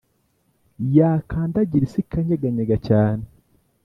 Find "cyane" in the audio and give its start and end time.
2.87-3.25